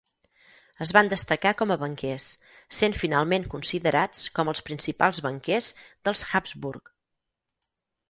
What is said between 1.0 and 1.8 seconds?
destacar com a